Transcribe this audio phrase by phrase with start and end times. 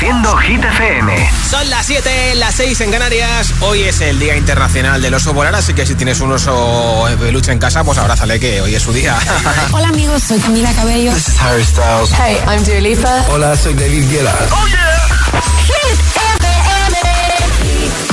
[0.00, 1.30] Reproduciendo Hit FM.
[1.50, 3.52] Son las 7, las 6 en Canarias.
[3.60, 7.52] Hoy es el Día Internacional del Oso Polar, así que si tienes un oso peluche
[7.52, 9.18] en casa, pues abrázale que hoy es su día.
[9.72, 11.12] Hola amigos, soy Camila Cabello.
[11.12, 12.12] This is Harry Styles.
[12.12, 13.26] Hey, I'm Dua Lipa.
[13.28, 14.34] Hola, soy David Guetta.
[14.50, 15.42] ¡Oh, yeah!
[15.66, 16.00] Hit
[16.46, 16.96] FM.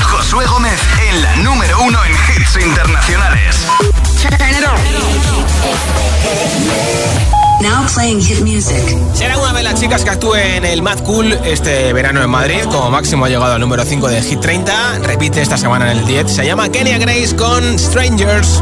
[0.01, 0.79] Josué Gómez
[1.09, 3.65] en la número uno en hits internacionales.
[7.61, 8.77] Now playing hit music.
[9.13, 12.61] Será una de las chicas que actúe en el Mad Cool este verano en Madrid.
[12.71, 14.99] Como máximo ha llegado al número 5 de Hit 30.
[14.99, 16.31] Repite esta semana en el 10.
[16.31, 18.61] Se llama Kenya Grace con Strangers.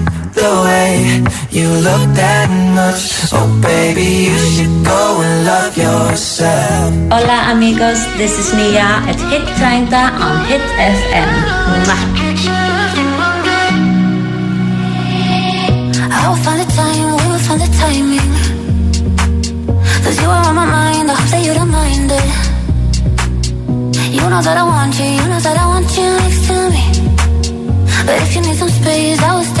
[0.33, 6.93] the way you look that much, oh baby, you should go and love yourself.
[7.11, 9.93] Hola amigos, this is Nia at Hit 30
[10.25, 11.29] on Hit FM.
[11.85, 12.01] Mwah.
[16.13, 18.31] I will find the time, we will find the timing.
[20.03, 22.27] Cause you are on my mind, I hope that you don't mind it.
[24.15, 26.83] You know that I want you, you know that I want you next to me.
[28.05, 29.60] But if you need some space, I will step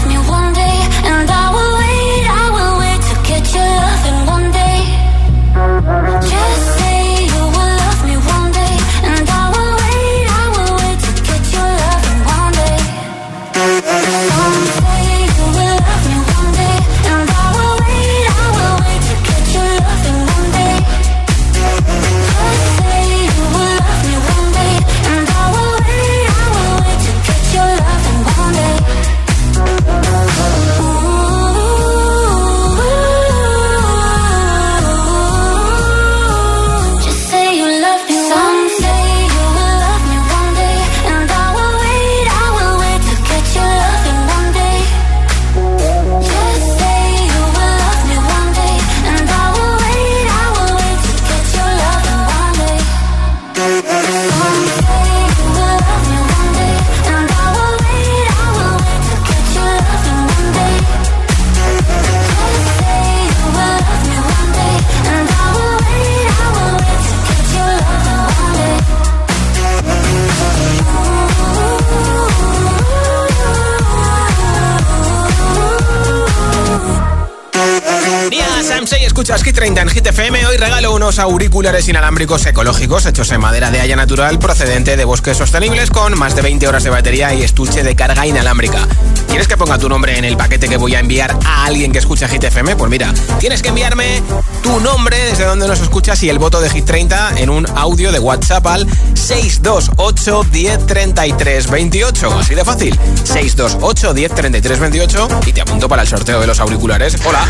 [79.21, 80.07] escuchas Hit 30 en Hit.
[80.47, 85.37] Hoy regalo unos auriculares inalámbricos ecológicos hechos en madera de haya natural procedente de bosques
[85.37, 88.87] sostenibles con más de 20 horas de batería y estuche de carga inalámbrica.
[89.27, 91.99] ¿Quieres que ponga tu nombre en el paquete que voy a enviar a alguien que
[91.99, 92.75] escuche Hit FM?
[92.75, 94.23] Pues mira, tienes que enviarme
[94.63, 98.11] tu nombre desde donde nos escuchas y el voto de Hit 30 en un audio
[98.11, 102.39] de WhatsApp al 628 10 33 28.
[102.39, 102.99] Así de fácil.
[103.23, 107.17] 628 10 33 28 y te apunto para el sorteo de los auriculares.
[107.23, 107.45] Hola.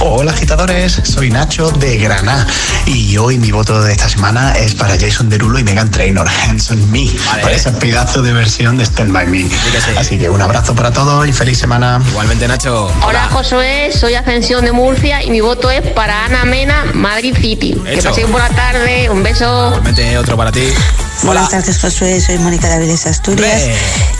[0.00, 2.46] Hola agitadores, soy Nacho de Granada
[2.86, 6.70] y hoy mi voto de esta semana es para Jason Derulo y Megan Trainor, Hands
[6.70, 7.42] on Me, Vale.
[7.42, 9.42] para ese pedazo de versión de Stand By Me.
[9.42, 9.90] que sí.
[9.98, 12.00] Así que un abrazo para todos y feliz semana.
[12.08, 12.90] Igualmente, Nacho.
[13.06, 17.74] Hola Josué, soy Ascensión de Murcia y mi voto es para Ana Mena, Madrid City.
[17.84, 18.08] Que Hecho.
[18.08, 19.66] paséis buena tarde, un beso.
[19.68, 20.64] Igualmente, otro para ti.
[21.24, 22.20] Buenas tardes, Josué.
[22.20, 23.62] Soy Mónica de Avilés Asturias.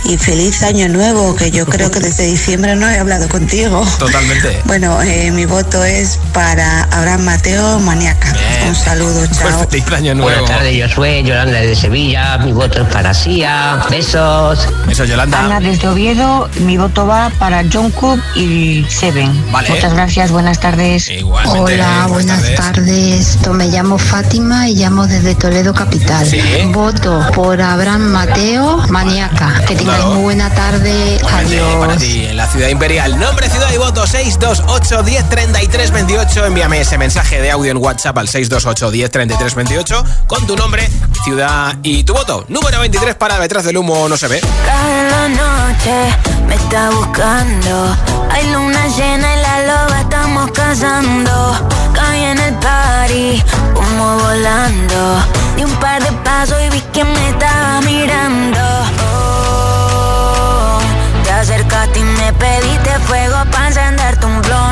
[0.04, 3.84] Y feliz año nuevo, que yo creo que desde diciembre no he hablado contigo.
[3.98, 4.60] Totalmente.
[4.72, 8.32] Bueno, eh, mi voto es para Abraham Mateo Maniaca.
[8.32, 8.68] Bien.
[8.68, 9.66] Un saludo, chao.
[9.68, 10.22] Pues nuevo.
[10.22, 14.68] Buenas tardes, yo soy Yolanda de Sevilla, mi voto es para Sia, besos.
[14.88, 15.38] Eso, Yolanda.
[15.44, 19.52] Ana desde Oviedo, mi voto va para John Cook y Seven.
[19.52, 19.68] Vale.
[19.70, 21.08] Muchas gracias, buenas tardes.
[21.08, 21.60] Igualmente.
[21.60, 23.38] Hola, buenas tardes.
[23.44, 26.26] Yo me llamo Fátima y llamo desde Toledo Capital.
[26.26, 26.40] Sí.
[26.72, 29.62] Voto por Abraham Mateo, Maniaca.
[29.66, 31.16] Que tengáis muy buena tarde.
[31.16, 32.02] Igualmente, para Adiós.
[32.02, 33.18] ti, en la ciudad imperial.
[33.18, 36.46] Nombre, ciudad y voto 628 10 33 28.
[36.46, 40.88] Envíame ese mensaje de audio en WhatsApp al 628 10 33 28 con tu nombre,
[41.24, 42.44] ciudad y tu voto.
[42.48, 44.40] Número 23 para detrás del humo no se ve.
[44.64, 47.96] Cada noche me está buscando.
[48.30, 51.68] Hay luna llena y la loba estamos cazando.
[51.94, 53.42] Caí en el party,
[53.76, 55.22] humo volando.
[55.56, 58.60] Di un par de pasos y vi que me estaba mirando.
[59.04, 60.78] Oh,
[61.24, 64.71] te acercaste y me pediste fuego para encenderte un blon.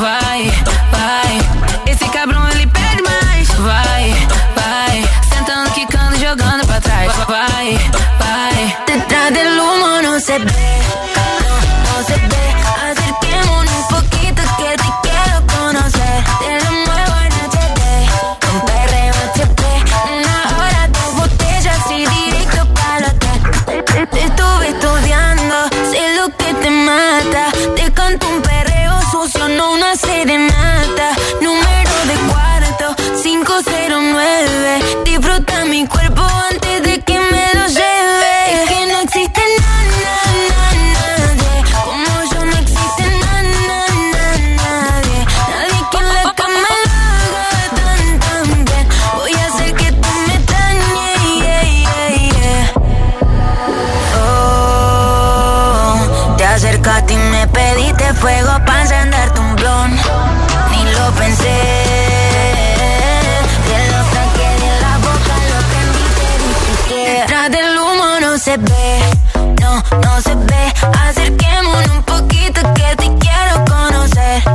[0.00, 0.50] Vai,
[0.90, 1.38] vai,
[1.86, 3.48] esse cabrão ele pede mais.
[3.50, 4.14] Vai,
[4.56, 7.12] vai, sentando, quicando, jogando pra trás.
[7.28, 7.78] Vai,
[8.18, 9.56] vai, detrás del
[10.02, 10.79] no se ve.
[56.60, 59.90] Acercaste y me pediste fuego para encenderte un blon.
[60.70, 61.56] Ni lo pensé.
[63.66, 68.36] Te lo saqué de la boca, lo prendí te dije que detrás del humo no
[68.36, 69.00] se ve.
[69.62, 70.72] No, no se ve.
[71.08, 74.49] Acerquémonos un poquito que te quiero conocer.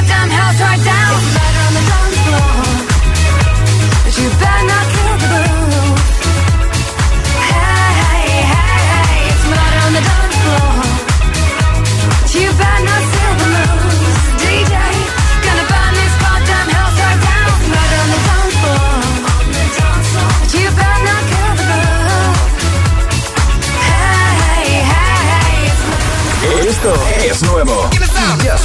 [0.00, 1.37] goddamn house right down.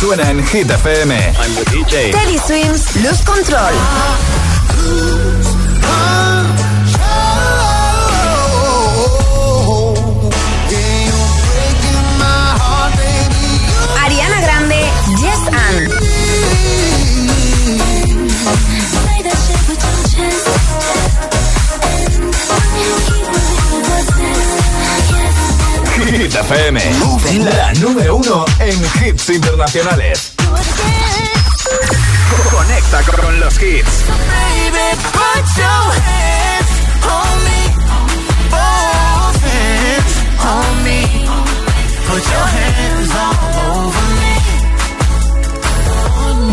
[0.03, 1.15] suena en Hit FM.
[1.15, 2.11] I'm the DJ.
[2.11, 3.73] Teddy Swims, Luz Control.
[26.23, 26.79] Hit FM,
[27.43, 30.31] la número uno en hits internacionales.
[32.49, 34.05] Conecta con los hits.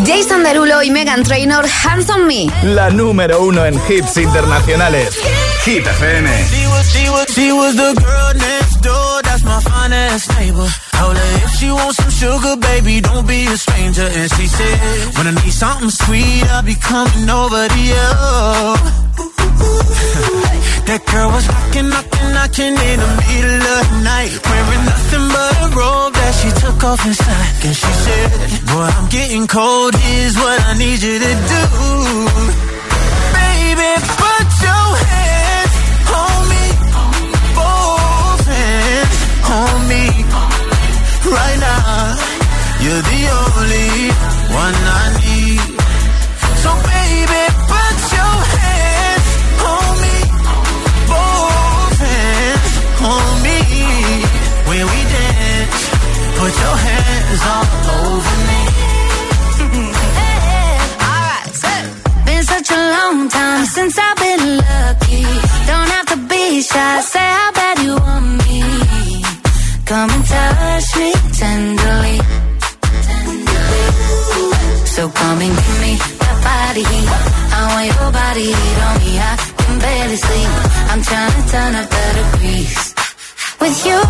[0.04, 2.50] Jason Derulo y Megan Trainor, Hands on Me.
[2.64, 5.16] La número uno en hits internacionales.
[5.64, 6.28] Hit FM.
[7.28, 8.69] She was, the girl next.
[9.60, 10.68] Fine ass neighbor.
[10.98, 14.08] Told her if she wants some sugar, baby, don't be a stranger.
[14.08, 14.76] And she said,
[15.16, 18.08] when I need something sweet, I'll be coming over to you.
[20.88, 24.32] that girl was rocking, knocking, knocking in the middle of the night.
[24.48, 27.52] Wearing nothing but a robe that she took off inside.
[27.64, 28.28] And she said,
[28.68, 31.62] boy, I'm getting cold, Is what I need you to do.
[33.36, 33.92] Baby,
[43.60, 43.92] only
[44.62, 45.60] one I need.
[46.62, 47.42] So baby,
[47.72, 49.28] put your hands
[49.72, 50.16] on me,
[51.10, 52.74] both hands
[53.12, 53.60] on me.
[54.68, 55.80] When we dance,
[56.40, 57.66] put your hands all
[58.00, 58.62] over me.
[60.20, 61.72] hey, all right, so.
[62.26, 64.19] Been such a long time since I've
[78.44, 79.12] heat on me.
[79.18, 80.50] I can barely sleep.
[80.90, 82.94] I'm trying to turn up the degrees.
[83.60, 84.00] With you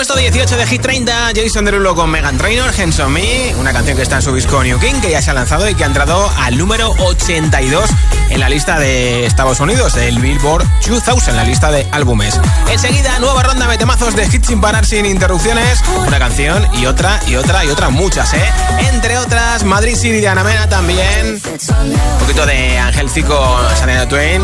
[0.00, 4.02] Puesto 18 de Hit 30, Jason Derulo con Megan Trainor, Hands Me, una canción que
[4.02, 6.32] está en su disco New King, que ya se ha lanzado y que ha entrado
[6.38, 7.90] al número 82
[8.30, 12.40] en la lista de Estados Unidos, del Billboard 2000, en la lista de álbumes.
[12.70, 17.20] Enseguida, nueva ronda de temazos de hits sin parar, sin interrupciones, una canción y otra
[17.26, 18.52] y otra y otra, muchas, ¿eh?
[18.94, 24.42] Entre otras, Madrid City de Ana Mena también, un poquito de Ángel Cico, Sanena Twain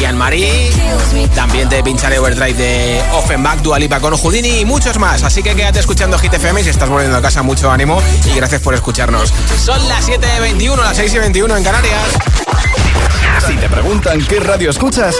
[0.00, 0.70] y Anne-Marie.
[1.34, 5.24] También te pincharé Overdrive de Offenbach, Dualipa con Houdini muchos más.
[5.24, 8.36] Así que quédate escuchando Hit FM y si estás volviendo a casa, mucho ánimo y
[8.36, 9.34] gracias por escucharnos.
[9.62, 12.00] Son las 7.21, las 6.21 en Canarias.
[13.46, 15.16] Si te preguntan qué radio escuchas,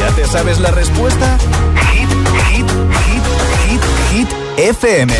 [0.00, 1.36] ¿ya te sabes la respuesta?
[1.92, 2.08] Hit,
[2.48, 2.66] hit,
[3.06, 3.22] hit,
[3.68, 5.12] hit, hit, FM.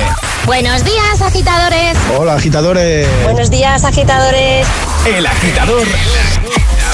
[0.46, 1.98] Buenos días, agitadores.
[2.16, 3.06] Hola, agitadores.
[3.24, 4.66] Buenos días, agitadores.
[5.06, 5.86] El agitador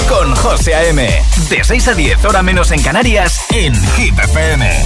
[0.09, 1.23] con José A.M.
[1.49, 4.85] De 6 a 10, hora menos en Canarias, en Hit FM.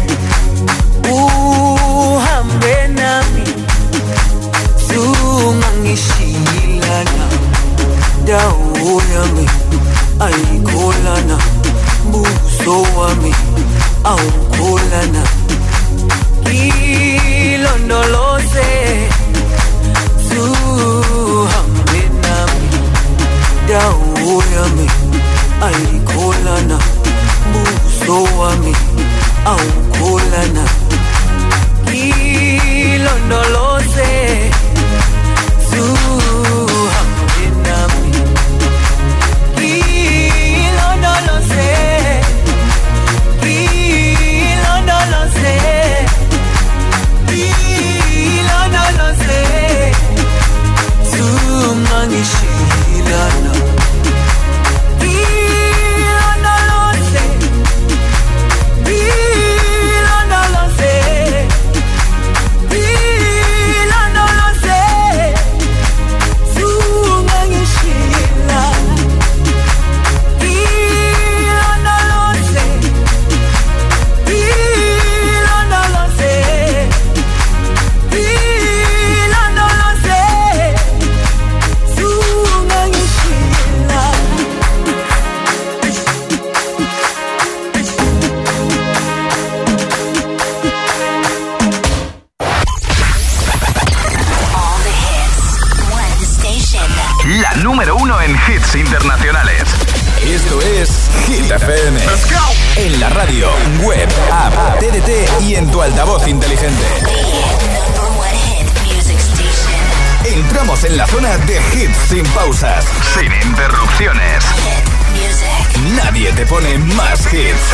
[116.35, 117.73] te pone más hits.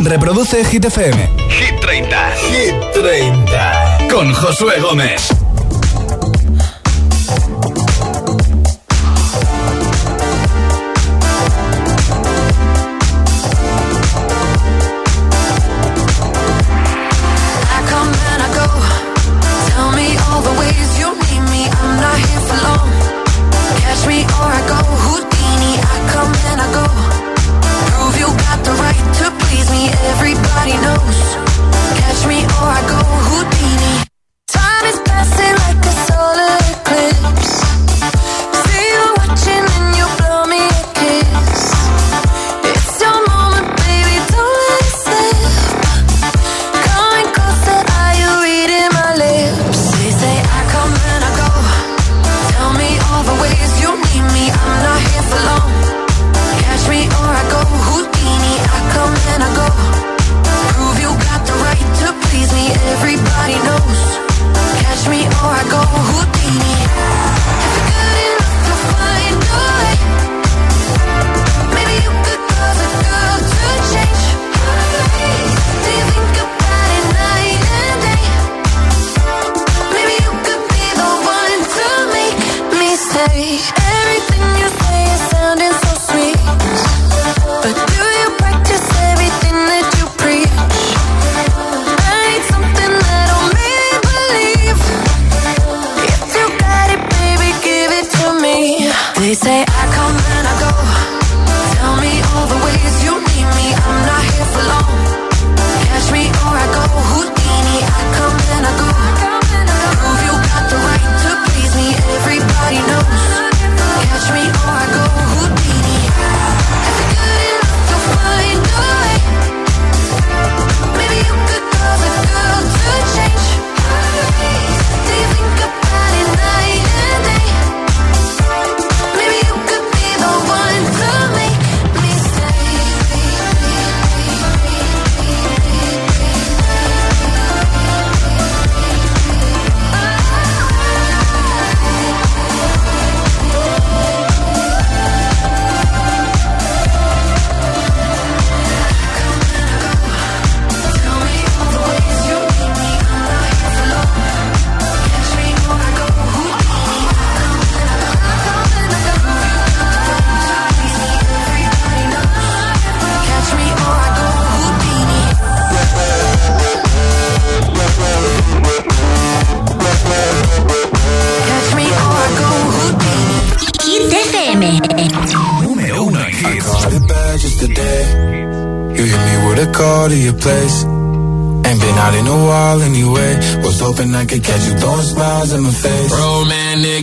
[0.00, 1.28] Reproduce Hit FM.
[1.48, 2.30] Hit 30.
[2.50, 3.98] Hit 30.
[4.10, 5.28] Con Josué Gómez.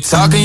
[0.09, 0.44] talking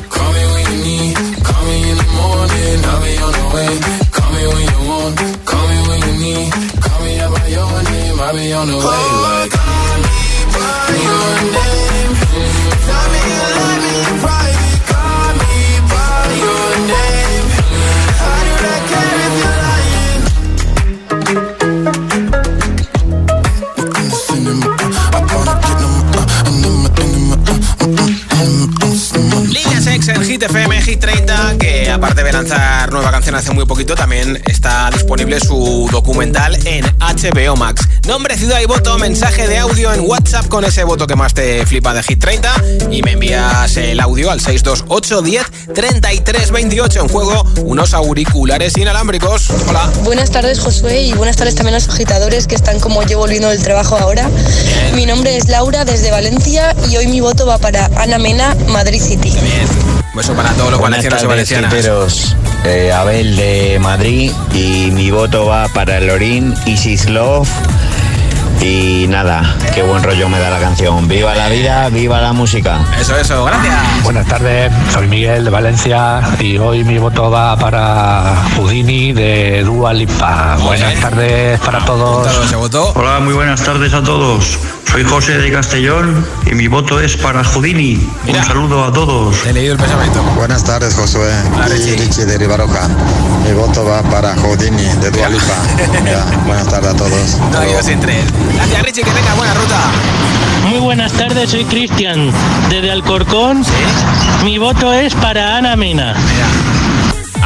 [29.49, 31.55] Líneas Ex en Hit FM, 30,
[31.97, 37.87] lanzar nueva canción hace muy poquito, también está disponible su documental en HBO Max.
[38.07, 41.65] Nombre, ciudad y voto, mensaje de audio en WhatsApp con ese voto que más te
[41.65, 47.07] flipa de Hit 30 y me envías el audio al 628 10 33 28 en
[47.09, 49.49] juego unos auriculares inalámbricos.
[49.67, 49.89] Hola.
[50.03, 53.49] Buenas tardes, Josué, y buenas tardes también a los agitadores que están como yo volviendo
[53.49, 54.29] del trabajo ahora.
[54.95, 59.01] Mi nombre es Laura desde Valencia y hoy mi voto va para Ana Mena, Madrid
[59.01, 59.29] City.
[59.29, 59.80] Bien.
[60.21, 62.35] Beso para todos los valencianos y valencianas.
[62.63, 67.49] Eh, Abel de Madrid y mi voto va para Lorín, Isis Love
[68.61, 71.07] y nada, qué buen rollo me da la canción.
[71.07, 72.79] Viva la vida, viva la música.
[72.99, 74.03] Eso, eso, gracias.
[74.03, 79.93] Buenas tardes, soy Miguel de Valencia y hoy mi voto va para Houdini de Dua
[79.93, 80.57] Lipa.
[80.61, 82.27] Buenas tardes para todos.
[82.95, 84.59] Hola, muy buenas tardes a todos.
[84.91, 88.09] Soy José de Castellón y mi voto es para Houdini.
[88.27, 89.45] Un saludo a todos.
[89.45, 90.21] He leído el pensamiento.
[90.35, 91.31] Buenas tardes, Josué.
[91.87, 92.41] y Richie de.
[92.41, 95.55] Mi voto va para Houdini de Dua Lipa.
[96.05, 97.37] Ya, buenas tardes a todos.
[97.51, 98.25] No dos sin tres.
[98.61, 99.91] Gracias, Richie, que tenga buena ruta.
[100.69, 102.31] Muy buenas tardes, soy Cristian
[102.69, 103.63] desde Alcorcón.
[104.43, 106.13] Mi voto es para Ana Mena.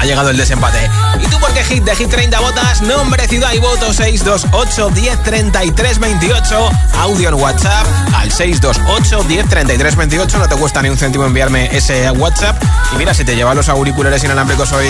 [0.06, 0.78] Llegado el desempate.
[1.20, 2.82] ¿Y tú por qué hit de Hit 30 votas?
[2.84, 6.70] Nombre, ciudad y voto 628 10 33 28.
[7.00, 10.38] Audio en WhatsApp al 628 10 33 28.
[10.38, 12.62] No te cuesta ni un céntimo enviarme ese WhatsApp.
[12.94, 14.88] Y mira, si te llevan los auriculares inalámbricos hoy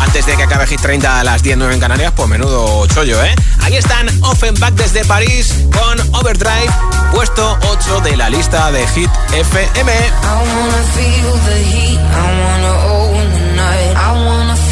[0.00, 3.24] antes de que acabe Hit 30 a las 10 9 en Canarias, pues menudo chollo,
[3.24, 3.34] ¿eh?
[3.62, 6.70] Ahí están Offenbach desde París con Overdrive,
[7.12, 9.92] puesto 8 de la lista de Hit FM.
[9.92, 13.96] I wanna feel the heat, I wanna own the night.
[13.96, 14.17] I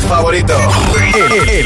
[0.00, 0.54] Favorito.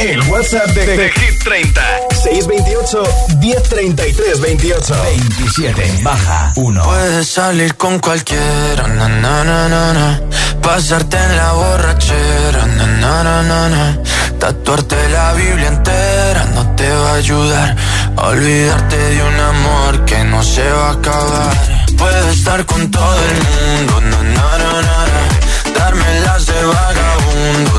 [0.00, 1.82] El, WhatsApp de, de Hit 30.
[2.10, 3.02] 628
[3.40, 4.94] 1033 28.
[5.02, 6.00] 27.
[6.02, 6.82] Baja 1.
[6.82, 10.20] Puedes salir con cualquiera, na, na, na, na,
[10.62, 13.98] pasarte en la borrachera, na, na, na, na, na.
[14.38, 17.76] tatuarte la Biblia entera no te va a ayudar
[18.16, 21.56] olvidarte de un amor que no se va a acabar.
[21.96, 27.78] Puedes estar con todo el mundo, na, na, na, na, darme las de vagabundo,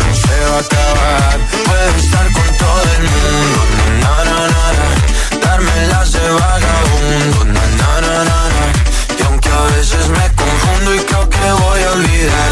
[0.13, 1.39] se va a acabar.
[1.65, 3.59] Puedes estar con todo el mundo,
[4.01, 5.39] na, na, na.
[5.45, 8.41] Darme las de vagabundo, na, na, na, na.
[9.17, 12.51] Y aunque a veces me confundo y creo que voy a olvidar,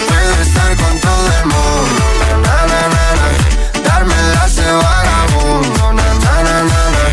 [0.39, 2.03] Estar con todo el mundo,
[2.43, 3.27] na, na, na, na.
[3.83, 7.05] Darme las de vagabundo, na, na, na, na, na.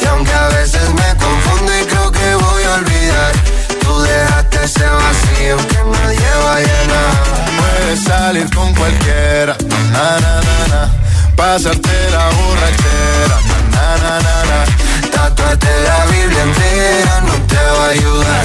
[0.00, 3.32] Y aunque a veces me confundo y creo que voy a olvidar,
[3.80, 7.12] tú dejaste ese vacío que nadie va a llenar.
[7.58, 9.56] Puedes salir con cualquiera,
[9.92, 10.90] na, na, na, na.
[11.36, 13.36] Pasarte la borrachera,
[13.72, 15.10] na, na, na, na.
[15.10, 18.44] Tatuarte la Biblia entera no te va a ayudar.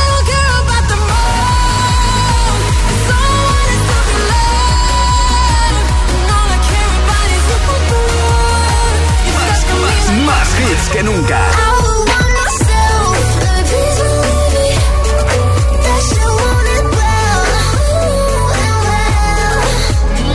[10.91, 11.39] Que nunca.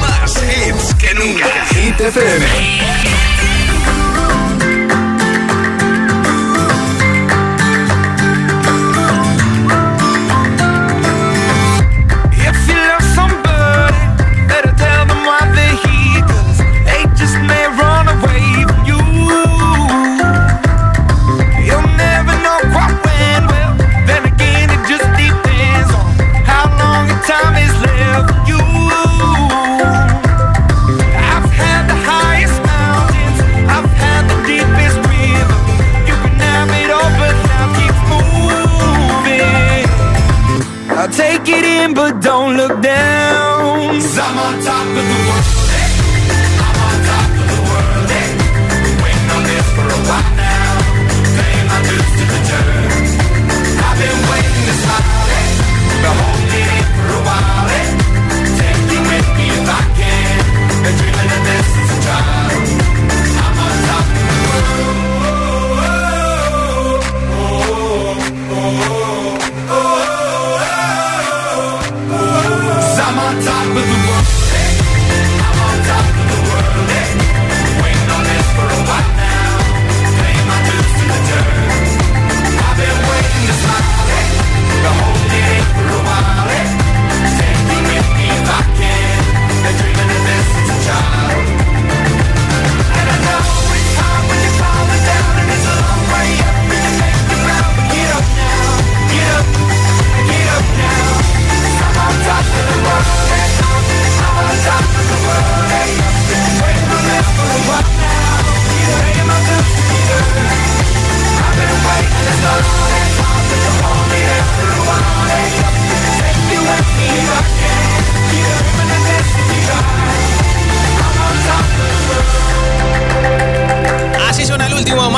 [0.01, 1.47] Más hits que nunca.
[1.75, 3.16] Hit FM.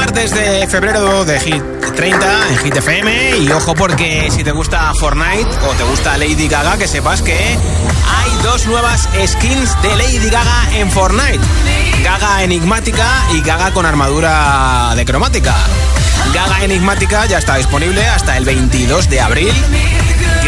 [0.09, 1.63] Martes de febrero de Hit
[1.95, 3.39] 30 en Hit FM.
[3.41, 7.35] Y ojo, porque si te gusta Fortnite o te gusta Lady Gaga, que sepas que
[7.37, 11.41] hay dos nuevas skins de Lady Gaga en Fortnite:
[12.03, 15.55] Gaga enigmática y Gaga con armadura de cromática.
[16.33, 19.53] Gaga enigmática ya está disponible hasta el 22 de abril.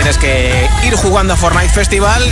[0.00, 2.22] Tienes que ir jugando a Fortnite Festival,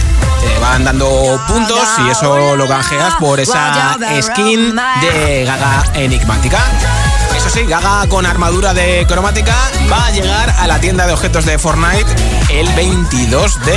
[0.40, 6.58] te van dando puntos y eso lo canjeas por esa skin de Gaga enigmática.
[7.38, 9.54] Eso sí, Gaga con armadura de cromática
[9.90, 12.04] va a llegar a la tienda de objetos de Fortnite
[12.50, 13.76] el 22 de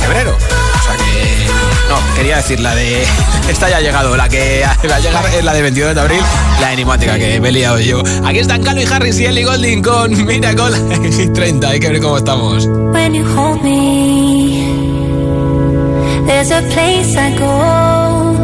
[0.00, 0.36] febrero.
[0.36, 1.48] O sea que...
[1.88, 3.04] No, quería decir la de...
[3.48, 6.20] Esta ya ha llegado, la que va a llegar es la de 22 de abril,
[6.60, 8.00] la enigmática que me he liado yo.
[8.24, 11.68] Aquí están Calvin Harris y Ellie Golding con Miracle en 30.
[11.68, 12.64] Hay que ver cómo estamos.
[12.66, 14.62] When you hold me,
[16.26, 18.36] there's a place I go.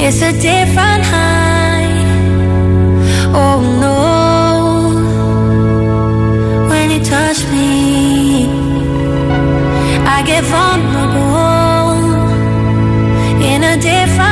[0.00, 1.41] It's a different.
[3.34, 3.98] Oh no.
[6.68, 8.46] When you touch me,
[10.06, 11.22] I get vulnerable
[13.50, 14.31] in a different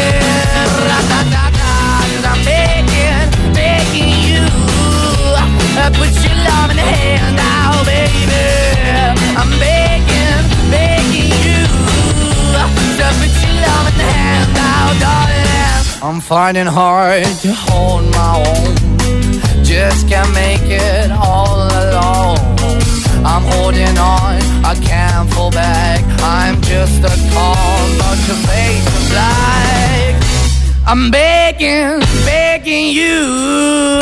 [5.89, 8.45] put your love in the hand out, baby.
[9.39, 11.61] I'm begging, begging you.
[12.97, 16.03] To put your love in the hand out, darling.
[16.03, 18.91] I'm finding hard to hold my own.
[19.63, 22.37] Just can't make it all alone.
[23.23, 26.03] I'm holding on, I can't fall back.
[26.21, 30.15] I'm just a call, but your face is black.
[30.85, 34.01] I'm begging, begging you.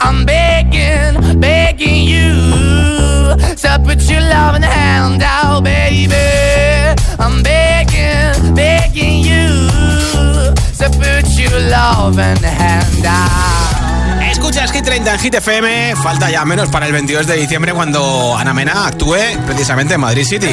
[0.00, 6.14] I'm begging, begging you to put your love in the hand out, baby.
[7.18, 9.70] I'm begging, begging you
[10.78, 14.22] to put your love in the hand out.
[14.30, 15.96] Escuchas Hit 30 en Hit FM.
[15.96, 20.24] Falta ya menos para el 22 de diciembre cuando Ana Mena actúe precisamente en Madrid
[20.24, 20.48] City.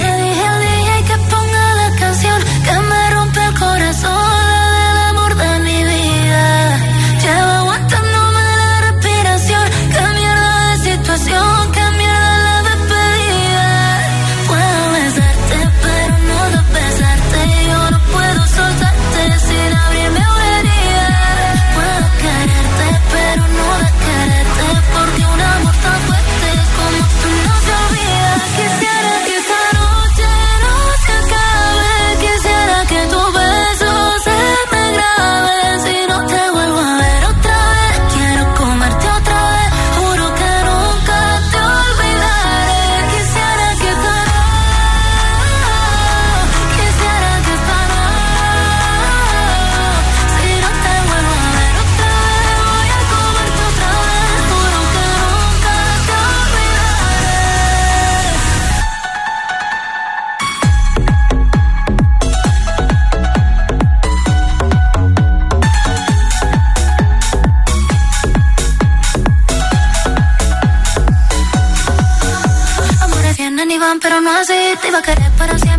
[74.22, 74.54] No así.
[74.82, 75.77] Te iba a querer para siempre,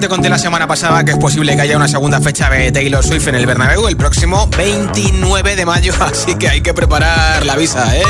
[0.00, 3.02] Te conté la semana pasada que es posible que haya una segunda fecha de Taylor
[3.02, 5.94] Swift en el Bernabéu el próximo 29 de mayo.
[6.00, 8.02] Así que hay que preparar la visa, ¿eh?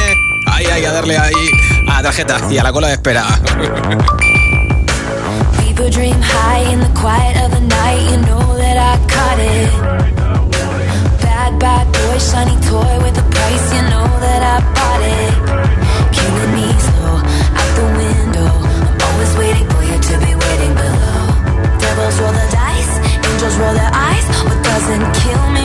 [0.49, 1.33] Ahí hay que darle ahí
[1.89, 3.25] a tarjeta y a la cola de espera.
[11.59, 13.75] Bad, boy, shiny toy with a price.
[13.75, 15.47] You know that I bought it.
[23.59, 24.25] Roll their eyes.
[24.45, 25.65] What doesn't kill me